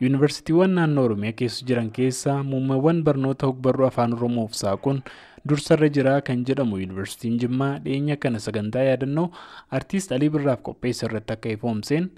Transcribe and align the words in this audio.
Yuunivarsiitiiwwan 0.00 0.74
naannoo 0.78 1.04
Oromiyaa 1.08 1.32
keessa 1.38 1.66
jiran 1.68 1.90
keessaa 1.98 2.42
muummeewwan 2.50 3.02
barnoota 3.04 3.46
hogbarruu 3.46 3.86
afaan 3.86 4.12
Oromoof 4.16 4.52
saaquun 4.58 5.00
dursarra 5.48 5.88
jira 5.88 6.20
kan 6.26 6.44
jedhamu 6.50 6.76
Yuunivarsiitiin 6.82 7.38
Jimmaa 7.44 7.78
dhiyeenya 7.84 8.16
kana 8.16 8.38
sagantaa 8.46 8.82
yaadannoo 8.88 9.26
Artiist 9.78 10.12
Alii 10.12 10.30
Birraaf 10.36 10.62
qopheesse 10.68 11.06
irratti 11.06 11.32
akka 11.32 11.48
ifoomseen 11.56 12.10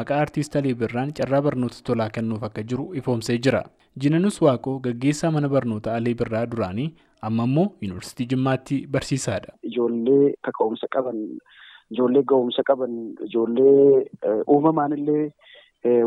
maqaa 0.00 0.20
Artiist 0.26 0.56
Alii 0.56 0.74
Birraan 0.74 1.12
carraa 1.20 1.42
barnoota 1.48 1.82
tolaa 1.84 2.10
kennuuf 2.10 2.42
akka 2.48 2.62
jiru 2.62 2.90
ifoomsee 2.94 3.38
jira. 3.38 3.64
Jinanus 4.00 4.40
Waaqoo 4.42 4.78
gaggeessaa 4.80 5.30
mana 5.30 5.48
barnoota 5.48 5.94
Alii 5.94 6.14
Birraa 6.14 6.46
duraanii 6.50 6.94
amma 7.22 7.44
immoo 7.44 7.66
Yuunivarsiitii 7.82 8.26
Jimmaatti 8.34 8.86
barsiisaadha. 8.86 9.52
Ijoollee 9.62 10.34
kaka'umsa 10.42 10.86
qaban, 10.96 11.18
ijoollee 11.90 12.22
ga'umsa 12.22 12.62
qaban, 12.66 12.92
ijoollee 13.26 14.06
uumamaan 14.46 14.92
illee 14.98 15.30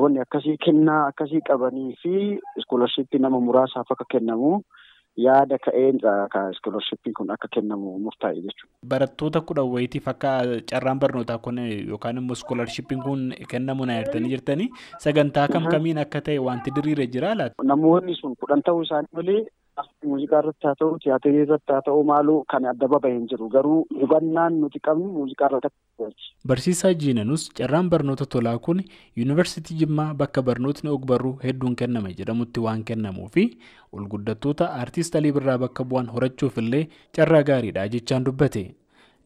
wanni 0.02 0.20
akkasii 0.20 0.58
kennaa 0.66 1.08
akkasii 1.12 1.41
qabanii 1.50 1.96
fi 2.04 2.40
iskoolarshipii 2.62 3.20
nama 3.20 3.40
muraasaaf 3.40 3.91
akka 3.91 4.05
kennamu 4.16 4.62
yaada 5.18 5.58
ka'een 5.66 5.98
iskoolarshippiin 6.52 7.14
kun 7.18 7.32
akka 7.32 7.48
kennamu 7.55 7.98
murtaa'e 8.05 8.36
jechuudha. 8.36 8.72
Barattoota 8.94 9.41
kudhan 9.41 9.70
wayitiif 9.74 10.08
akka 10.08 10.32
carraan 10.72 11.00
barnootaa 11.00 11.38
kun 11.38 11.60
yookaan 11.90 12.18
immoo 12.22 12.34
iskoolarshippiin 12.40 13.02
kun 13.04 13.34
kennamu 13.52 13.86
na 13.86 13.94
yaadanii 14.00 14.30
jirtanii 14.36 14.70
sagantaa 15.08 15.48
kam 15.48 15.66
kamiin 15.76 15.98
akka 16.05 16.22
ta'e 16.22 16.40
wanti 16.40 16.72
diriire 16.76 17.08
jira 17.08 17.36
laata? 17.36 17.63
Namoonni 17.74 18.16
sun 18.22 18.36
kudhan 18.40 18.62
ta'uu 18.70 18.82
isaanii 18.88 19.13
malee 19.20 19.41
muuziqaa 20.05 20.40
irratti 20.44 20.68
haa 20.68 20.76
ta'u 20.82 20.98
tiyaatirii 21.04 21.41
irratti 21.45 21.73
haa 21.76 21.82
ta'u 21.88 22.04
maaluu 22.09 22.38
kan 22.54 22.66
adda 22.72 22.88
baba'e 22.94 23.13
hin 23.16 23.27
jiru 23.32 23.48
garuu 23.55 23.77
hubannaan 24.02 24.59
nuti 24.63 24.80
qabnu 24.88 25.08
muuziqaa 25.16 25.49
irratti 25.52 25.72
Barsiisaa 26.52 26.91
Jiinanus 27.04 27.48
carraan 27.59 27.90
barnoota 27.94 28.26
tolaa 28.36 28.58
kun 28.68 28.84
Yuunivarsiitii 29.18 29.77
Jimmaa 29.82 30.13
bakka 30.22 30.41
barnootni 30.52 30.90
ogbarruu 30.98 31.34
hedduun 31.44 31.76
kenname 31.82 32.13
jedhamutti 32.20 32.59
waan 32.68 32.84
kennamuu 32.91 33.27
fi 33.38 33.46
olguddattoota 33.91 34.70
Aartist 34.79 35.16
Alii 35.16 35.32
Birraa 35.40 35.57
bakka 35.66 35.84
bu'an 35.94 36.10
horachuuf 36.16 36.57
illee 36.63 36.88
carraa 37.18 37.44
gaariidha 37.51 37.88
jechaan 37.98 38.26
dubbate. 38.29 38.63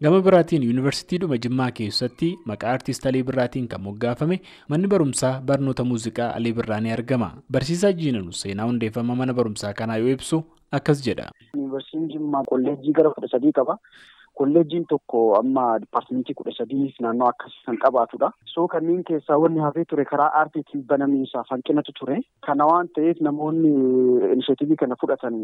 Gama 0.04 0.20
biraatiin 0.26 0.64
Yuunivarsiitiidhuma 0.64 1.38
Jimmaa 1.44 1.72
keessatti 1.78 2.28
maqaa 2.46 2.70
Aartist 2.74 3.06
Alii 3.10 3.24
Birraatiin 3.30 3.68
kan 3.68 3.82
moggaafame 3.82 4.40
manni 4.70 4.88
barumsaa 4.88 5.42
barnoota 5.42 5.84
muuziqaa 5.84 6.28
Alii 6.36 6.54
Birraa 6.54 6.80
ni 6.82 6.92
argama. 6.94 7.32
Barsiisaa 7.52 7.92
Jiinanus 8.02 8.42
seenaa 8.42 8.66
hundeeffama 8.70 9.16
mana 9.16 9.34
barumsaa 9.34 9.74
kanaa 9.74 9.98
yoo 9.98 10.10
ibsu 10.14 10.44
akkas 10.72 11.02
jedha. 11.08 11.30
Yuunivarsiitiin 11.56 12.10
Jimmaa 12.14 12.44
kolleejjii 12.50 12.94
gara 12.94 13.10
kudha 13.16 13.28
sadii 13.32 13.52
qaba. 13.62 13.78
Kolleejjiin 14.38 14.84
tokko 14.90 15.20
amma 15.40 15.62
dipaartimentii 15.84 16.36
kudha 16.40 16.52
sadii 16.58 16.92
naannoo 17.06 17.28
akkasii 17.32 17.64
kan 17.70 17.78
qabaatudha. 17.86 18.30
So 18.54 18.68
kanneen 18.74 19.04
keessaa 19.08 19.38
wanni 19.44 19.60
hafee 19.66 19.86
ture 19.94 20.06
karaa 20.12 20.28
aartiitiin 20.42 20.84
banamiinsaaf 20.92 21.50
hanqinatu 21.56 21.96
ture. 22.00 22.20
Kana 22.46 22.68
waan 22.72 22.90
ta'eef 22.98 23.22
namoonni 23.30 23.72
inishetiivii 24.34 24.76
kana 24.84 24.96
fudhatan 25.02 25.40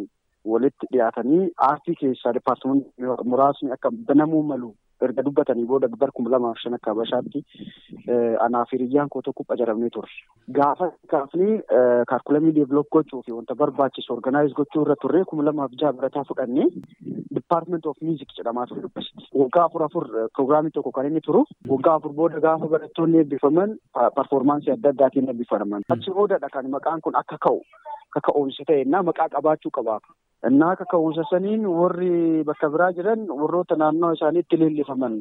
walitti 0.53 0.87
dhiyaatanii 0.93 1.41
aartii 1.69 1.95
keessaa 2.03 2.33
dipaartimentii 2.37 3.17
muraasni 3.33 3.71
akka 3.77 3.91
banamuu 4.11 4.43
malu 4.53 4.73
erga 5.07 5.23
dubbatanii 5.27 5.65
booda 5.71 5.87
bar 6.03 6.11
kuma 6.11 6.29
lamaaf 6.35 6.57
shan 6.63 6.73
akka 6.77 6.91
habashaatti 6.93 7.43
anaaf 8.47 8.71
hiriyyaan 8.73 9.09
koo 9.09 9.21
tokko 9.21 9.43
qacaramnee 9.49 9.89
turre. 9.89 10.11
Gaafa 10.59 10.91
kaafnee 11.13 11.61
kaalkulamii 12.11 12.53
deeviloop 12.57 12.89
gochuu 12.97 13.21
fi 13.25 13.31
wanta 13.31 13.55
barbaachisu 13.55 14.13
organaayiz 14.17 14.53
gochuu 14.61 14.81
irra 14.85 14.95
turre 15.05 15.23
kuma 15.25 15.43
lamaaf 15.49 15.71
jaha 15.81 15.93
barataa 15.99 16.23
fudhannee 16.31 16.67
dipaartiment 17.37 17.85
of 17.91 17.97
miuzik 18.01 18.33
jedhamaa 18.37 18.65
ture 18.71 18.81
dubbisitti. 18.81 19.29
Waggaa 19.43 19.65
afur 19.69 19.83
afur 19.87 20.07
piroogiraamii 20.11 20.71
tokko 20.79 20.91
kan 20.91 21.05
inni 21.11 21.21
turu 21.29 21.45
waggaa 21.69 21.95
afur 21.99 22.13
booda 22.19 22.39
gaafa 22.47 22.67
barattoonni 22.75 23.17
eebbifaman 23.23 23.77
parfoormaansii 24.19 24.73
adda 24.75 24.89
addaatiin 24.95 25.29
eebbifaman. 25.33 25.83
Achi 25.89 26.11
boodadha 26.19 26.49
kan 26.57 26.69
maqaan 26.75 27.01
kun 27.01 27.15
akka 27.23 27.37
ka'u 27.47 27.61
kaka'umsa 28.17 28.63
ta'e 28.67 28.81
innaa 28.85 29.03
maqaa 29.09 29.29
qabaachuu 29.37 29.71
qabaatu. 29.79 30.13
Innaa 30.47 30.75
kaka'umsa 30.75 31.23
saniin 31.29 31.63
warri 31.71 32.43
bakka 32.47 32.67
biraa 32.73 32.91
jiran 32.97 33.21
warroota 33.41 33.77
naannoo 33.81 34.09
isaaniitti 34.17 34.57
leellifaman 34.59 35.13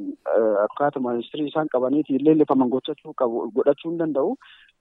akkaatuma 0.64 1.12
ministirii 1.14 1.46
isaan 1.50 1.70
qabaniitiin 1.74 2.24
leellifaman 2.28 2.72
godhachuu 2.74 3.90
hin 3.90 3.98
danda'u. 4.00 4.34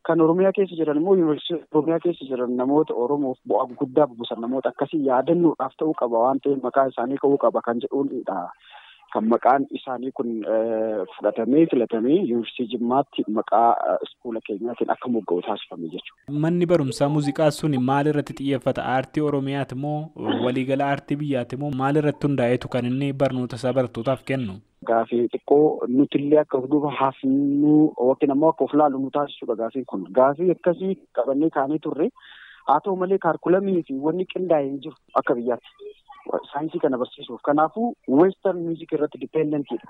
Kan 0.08 0.22
Oromiyaa 0.26 0.52
keessa 0.58 0.76
jiran 0.80 0.98
immoo 1.02 1.14
yuunivarsiitii 1.20 1.68
Oromiyaa 1.78 2.00
keessa 2.08 2.26
jiran 2.32 2.56
namoota 2.64 2.94
Oromoof 3.06 3.38
bu'aa 3.52 3.68
guddaa 3.84 4.08
buusan 4.16 4.42
namoota 4.46 4.74
akkasii 4.74 5.04
yaadannoodhaaf 5.12 5.78
ta'uu 5.84 5.94
qaba 6.02 6.24
waan 6.26 6.42
ta'eef 6.48 6.64
maqaa 6.66 6.88
isaanii 6.94 7.22
ka'uu 7.26 7.38
qaba 7.46 7.62
kan 7.70 7.84
jedhuunidha. 7.86 8.40
Kan 9.14 9.26
maqaan 9.32 9.66
isaanii 9.78 10.12
kun 10.18 10.30
fudhatamee 11.16 11.66
filatamee 11.72 12.16
yuunivarsiitii 12.20 12.68
Jimmaatti 12.74 13.24
maqaa 13.38 13.70
iskuula 14.06 14.42
keenyaatiin 14.48 14.92
akka 14.96 15.10
mogga'u 15.16 15.42
taasifame 15.48 15.90
jechuudha. 15.96 16.40
Manni 16.46 16.66
barumsaa 16.74 17.10
muuziqaa 17.16 17.50
sun 17.58 17.76
maal 17.90 18.08
irratti 18.12 18.34
xiyyeeffata? 18.40 18.86
Aartii 18.96 19.24
Oromiyaati 19.30 19.76
moo 19.86 19.98
waliigala 20.46 20.88
aartii 20.94 21.18
biyyaati 21.24 21.58
moo 21.64 21.72
maal 21.84 22.00
irratti 22.04 22.28
hundaa'eetu 22.28 22.72
kan 22.76 22.86
inni 22.92 23.12
barnoota 23.24 23.60
isaa 23.62 23.74
barattootaaf 23.80 24.24
kennu? 24.32 24.56
Gaafii 24.92 25.28
xiqqoo 25.36 25.88
nutillee 25.98 26.40
akka 26.46 26.62
duuba 26.72 26.92
hafnuu 27.02 27.82
yookiin 28.00 28.32
ammoo 28.38 28.50
akka 28.56 28.64
of 28.70 28.74
laalu 28.84 29.00
nu 29.04 29.12
taasisudha 29.18 29.56
gaafiin 29.64 29.86
kun. 29.94 30.08
Gaafii 30.20 30.52
akkasii 30.56 30.96
qabannee 31.20 31.50
kaanee 31.58 31.80
turre 31.88 32.10
haa 32.68 32.80
ta'u 32.86 32.96
malee 33.04 33.18
kaalkulamii 33.28 33.84
fi 33.88 34.00
wanni 34.08 34.26
qindaa'ee 34.36 34.70
hin 34.70 34.80
jiru 34.86 34.96
akka 35.22 35.36
biyyaatti. 35.42 35.91
Saayinsii 36.54 36.80
kana 36.80 36.98
barsiisuuf. 36.98 37.42
Kanaafuu 37.42 37.94
weestarn 38.08 38.60
miuzik 38.68 38.92
irratti 38.98 39.18
dipeendentiidha. 39.22 39.88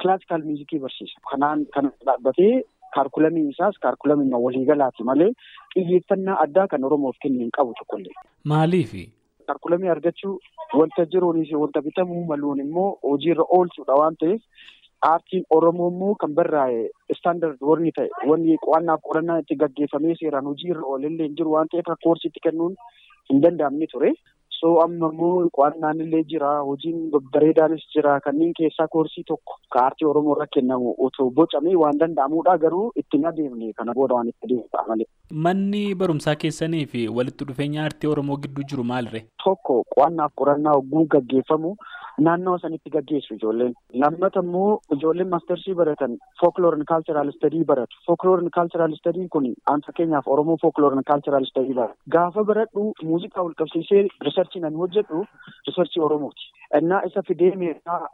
Kilaasikaal 0.00 0.42
miuzikii 0.48 0.78
barsiisa. 0.78 1.20
Kanaan 1.30 1.66
kan 1.74 1.92
dhaabbatee 2.06 2.62
kaalkulamiin 2.94 3.50
isaas 3.50 3.78
kaalkulamiin 3.84 4.34
waliigalaati 4.46 5.04
malee 5.04 5.30
xiyyeeffannaa 5.74 6.38
addaa 6.44 6.66
kan 6.68 6.84
Oromoof 6.84 7.16
kennu 7.22 7.38
hin 7.44 7.50
qabu 7.56 7.74
tokkollee. 7.78 8.14
Maaliifi? 8.44 9.04
Kaalkulamii 9.46 9.88
argachuu 9.88 10.38
wanta 10.78 11.04
jiruunis 11.12 11.52
wanta 11.52 11.82
bitamuu 11.82 12.24
maluun 12.30 12.60
immoo 12.60 12.88
hojiirra 13.02 13.44
oolchuudha 13.58 13.94
waan 14.00 14.16
ta'eef 14.22 14.42
aartiin 15.10 15.44
Oromoo 15.58 15.88
immoo 15.92 16.14
kan 16.22 16.34
barraa'e 16.38 16.80
istaandard 17.14 17.60
warni 17.70 17.92
ta'e 17.98 18.08
wanni 18.30 18.56
qo'annaaf 18.66 19.00
qorannaa 19.10 19.38
itti 19.44 19.56
gaggeeffamee 19.62 20.14
seeraan 20.22 20.50
hojiirra 20.52 20.82
oolillee 20.94 21.26
hin 21.28 21.36
jiru 21.40 21.52
waan 21.56 21.68
ta'eef 21.74 21.88
akka 21.88 22.02
koorsiitti 22.08 22.40
kennuun 22.48 22.74
hin 23.30 23.42
danda'amne 23.42 23.86
ture. 23.92 24.12
So 24.60 24.68
amma 24.82 25.08
immoo 25.12 25.48
qo'annaan 25.56 26.00
illee 26.04 26.20
jira 26.30 26.48
hojiin 26.68 27.02
bareedaanis 27.34 27.82
jira 27.96 28.14
kanneen 28.24 28.54
keessaa 28.60 28.86
koorsii 28.94 29.22
tokko 29.28 29.58
ka 29.74 29.82
aartii 29.84 30.08
Oromoo 30.12 30.34
irra 30.36 30.46
kennamu 30.56 30.94
otoo 31.06 31.26
bocamee 31.36 31.74
waan 31.82 32.00
danda'amudha 32.00 32.56
garuu 32.64 32.88
ittiin 33.02 33.26
adeemne 33.30 33.68
kana 33.80 33.94
booda 33.98 34.14
waan 34.18 34.32
itti 34.32 34.46
adeemsa 34.48 34.82
malee. 34.88 35.06
Manni 35.46 35.84
barumsaa 36.02 36.34
keessanii 36.44 36.86
fi 36.94 37.04
walitti 37.20 37.44
dhufeenya 37.52 37.84
aartii 37.84 38.10
Oromoo 38.14 38.36
gidduu 38.46 38.66
jiru 38.72 38.84
maalirre? 38.92 39.22
Tokko 39.44 39.78
qo'annaaf 39.96 40.34
qorannaa 40.42 40.74
hogguu 40.80 41.04
gaggeeffamu 41.16 41.74
naannoo 42.26 42.58
sanitti 42.58 42.90
gaggeessu 42.90 43.34
ijoolleen. 43.34 43.72
Lammata 44.02 44.40
immoo 44.44 44.80
ijoolleen 44.96 45.28
maastersii 45.34 45.74
baratan 45.80 46.16
folklore 46.40 46.76
and 46.76 46.84
cultural 46.92 47.30
study 47.32 47.64
baratu. 47.64 47.96
And 48.38 48.50
cultural 48.58 48.92
study 48.96 49.28
kun 49.28 49.46
aan 49.70 49.80
fakkeenyaaf 49.86 50.26
Oromoo 50.26 50.56
folklore 50.62 50.96
and 50.96 51.04
cultural 51.12 51.44
study 51.50 51.74
baratu. 51.74 51.98
Gaafa 52.10 52.44
baradhu 52.44 52.92
muuziqaa 53.04 53.42
wal 53.44 53.54
qabsiisee 53.62 54.06
riisarchii 54.28 54.60
nan 54.62 54.74
hojjedhu 54.82 55.24
riisarchii 55.66 56.02
Oromooti. 56.02 56.50
Innaa 56.80 57.02
isa 57.06 57.22
fidee 57.28 57.54
meeshaa 57.56 58.08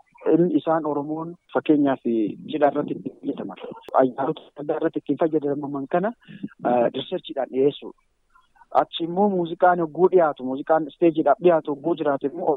isaan 0.61 0.87
Oromoon 0.87 1.35
fakkeenyaaf 1.55 2.03
cidha 2.53 2.69
irratti 2.73 2.95
ittiin 2.95 3.17
fayyadaman. 3.21 3.59
Ayyaanota 4.01 4.43
adda 4.61 4.77
irratti 4.81 4.99
ittiin 5.03 5.19
fayyadaman 5.19 5.87
kana 5.91 6.13
riisarchiidhaan 6.95 7.49
dhiyeessu. 7.53 7.95
Achi 8.81 9.05
immoo 9.05 9.29
muuziqaan 9.33 9.81
hogguu 9.85 10.09
dhiyaatu 10.13 10.45
muuziqaan 10.51 10.87
isteejiidhaaf 10.91 11.39
dhiyaatu 11.47 11.75
hogguu 11.75 11.95
jiraatu 12.01 12.27
immoo 12.33 12.55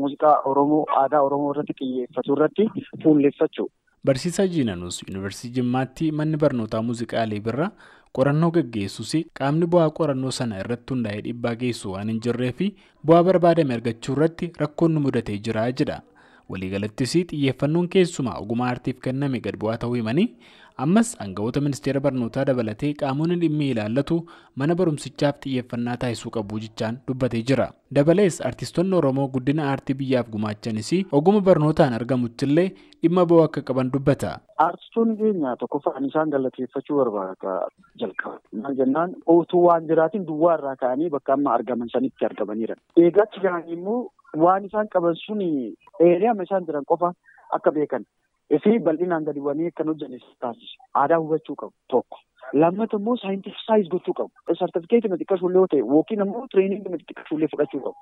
muuziqaa 0.00 0.34
Oromoo 0.50 0.82
aadaa 1.00 1.20
Oromoo 1.28 1.50
irratti 1.54 1.74
xiyyeeffatu 1.80 2.32
irratti 2.36 2.66
fuulleffachuu. 3.02 3.68
Barsiisaa 4.06 4.46
Jiinanus 4.54 5.02
Yuunivarsiitii 5.06 5.54
Jimmaatti 5.60 6.10
manni 6.20 6.36
barnootaa 6.44 6.82
muuziqaa 6.82 7.22
Alii 7.26 7.40
Birraa 7.48 7.70
qorannoo 8.18 8.50
gaggeessus 8.58 9.12
qaamni 9.40 9.66
bu'aa 9.74 9.90
qorannoo 9.98 10.30
sana 10.38 10.60
irratti 10.64 10.94
hundaa'ee 10.94 11.20
dhiibbaa 11.26 11.54
geessu 11.64 11.92
waan 11.96 12.08
hin 12.14 12.20
jirree 12.28 12.52
fi 12.62 12.70
bu'aa 13.10 13.22
barbaadame 13.28 13.74
argachuu 13.80 14.14
irratti 14.16 14.52
rakkoon 14.64 14.94
nu 14.96 15.00
mudatee 15.08 15.38
jira 15.48 15.66
jedha. 15.82 15.98
Waliigalattis 16.50 17.12
xiyyeeffannoon 17.30 17.88
keessumaa 17.96 18.38
ogummaa 18.42 18.68
aartiif 18.72 19.00
kenname 19.06 19.40
gad 19.46 19.56
bu'aa 19.64 19.76
ta'uu 19.84 19.94
himanii 20.00 20.26
ammas 20.84 21.08
aangawoota 21.22 21.60
ministeera 21.60 22.00
barnootaa 22.06 22.44
dabalatee 22.48 22.90
qaamonni 23.02 23.36
dhimmi 23.42 23.68
ilaallatu 23.74 24.16
mana 24.62 24.74
barumsichaaf 24.80 25.38
xiyyeeffannaa 25.44 25.96
taasisuu 26.04 26.30
qabu 26.36 26.60
jechaan 26.64 26.98
dubbatee 27.08 27.42
jira. 27.50 27.66
Dabalees 27.94 28.40
artistoonni 28.50 28.96
Oromoo 29.00 29.28
guddina 29.34 29.68
aartii 29.70 29.94
biyyaaf 30.02 30.30
gumaachanis 30.34 30.90
ogummaa 31.20 31.46
barnootaan 31.50 31.94
argamuttillee 31.98 32.68
dhimma 33.02 33.26
ba'uu 33.32 33.42
akka 33.46 33.62
qaban 33.70 33.90
dubbata. 33.92 34.30
Artistoonni 34.66 35.16
keenya 35.22 35.56
tokkoffaan 35.64 36.04
isaan 36.10 36.30
galateeffachuu 36.36 36.96
barbaada 37.02 37.58
jalqaba. 38.00 38.38
Maal 38.62 38.74
jennaan 38.80 39.14
utuu 39.36 39.64
waan 39.66 39.86
jiraatiin 39.92 40.26
duwwaa 40.30 40.56
irraa 40.58 40.76
ka'anii 40.84 41.10
bakka 41.16 41.32
amma 41.36 41.54
argaman 41.58 41.88
sanitti 41.92 42.24
argamaniira. 42.30 42.76
Eegachi 42.96 43.40
jiranii 43.44 43.76
immoo 43.78 44.00
waan 44.36 44.64
isaan 44.64 44.88
qaban 44.94 45.14
suni 45.26 45.74
eeriyama 46.00 46.42
isaan 46.48 46.66
jiran 46.66 46.84
qofa 46.84 47.12
akka 47.52 47.70
beekan. 47.70 48.04
Fi 48.62 48.78
bal'inaan 48.78 49.24
gadi 49.24 49.40
bu'anii 49.40 49.70
kan 49.76 49.86
hojjetan 49.86 50.18
taasisa. 50.40 50.82
Aadaa 50.94 51.18
hubachuu 51.22 51.54
qabu 51.56 51.72
tokko. 51.88 52.18
Lammata 52.52 52.96
immoo 52.98 53.16
saayintifisaayiz 53.16 53.88
gochuu 53.92 54.14
qabu. 54.20 54.30
Sartifikeetii 54.58 55.10
xiqqasuullee 55.20 55.60
yoo 55.60 55.66
ta'e 55.74 55.78
yookiin 55.84 56.24
immoo 56.26 56.46
tireeningii 56.50 56.98
xiqqasuullee 57.06 57.48
fudhachuu 57.52 57.80
qabu. 57.84 57.96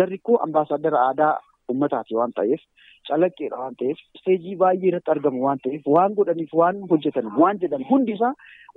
Jarri 0.00 0.18
koo 0.18 0.36
ambaasaadara 0.46 1.00
aadaa 1.08 1.32
uummataati 1.72 2.14
waan 2.20 2.32
ta'eef 2.40 2.60
calaqqeedha 3.08 3.58
waan 3.62 3.74
ta'eef 3.80 3.98
isteejii 4.18 4.56
baay'ee 4.64 4.88
irratti 4.90 5.10
argamu 5.16 5.44
waan 5.46 5.58
ta'eef 5.64 5.86
waan 5.96 6.14
godhaniif 6.20 6.52
waan 6.62 6.82
hojjetan 6.92 7.30
waan 7.42 7.58
jedhan 7.64 7.84
hundi 7.90 8.12
isaa 8.18 8.32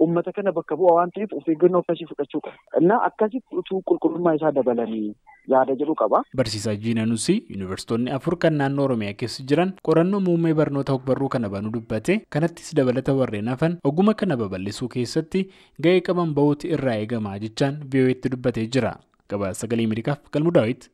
uummata 0.05 0.31
kana 0.37 0.51
bakka 0.57 0.75
bu'a 0.81 0.93
waan 0.99 1.11
ta'eef 1.15 1.33
of 1.39 1.47
eeggannoo 1.53 1.81
akkasii 1.83 2.07
fudhachuu 2.11 2.41
qaba. 2.45 2.57
Innaa 2.81 2.99
akkasitti 3.09 3.55
utuu 3.61 3.81
qulqullummaa 3.91 4.35
isaa 4.39 4.51
dabalanii 4.57 5.15
yaada 5.53 5.75
jedhu 5.79 5.95
qaba. 6.01 6.21
Barsiisaa 6.41 6.75
Jiinanuus 6.83 7.29
yuunivarsiitonni 7.29 8.11
afur 8.17 8.37
kan 8.43 8.57
naannoo 8.61 8.85
Oromiyaa 8.89 9.13
keessa 9.23 9.43
jiran 9.51 9.73
qorannoo 9.89 10.19
muummee 10.27 10.53
barnoota 10.59 10.93
ogbarruu 10.99 11.29
kana 11.37 11.49
banuu 11.55 11.71
dubbate 11.77 12.19
kanattis 12.35 12.75
dabalata 12.81 13.13
warreen 13.21 13.47
hafan 13.53 13.79
oguma 13.91 14.13
kana 14.21 14.37
babal'isuu 14.43 14.89
keessatti 14.97 15.47
ga'ee 15.87 16.01
qaban 16.11 16.35
bahuuti 16.39 16.73
irraa 16.77 16.95
eegamaa 17.05 17.39
jechaan 17.47 17.81
VOA'tti 17.95 18.29
dubbatee 18.35 18.67
jira. 18.77 18.93
Gabaasa 19.29 19.61
sagalee 19.65 19.85
Ameerikaaf 19.91 20.21
galmu 20.37 20.51
daawwiti. 20.59 20.89